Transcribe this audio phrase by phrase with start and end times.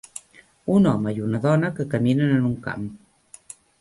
[0.77, 2.89] Un home i una dona que caminen en un camp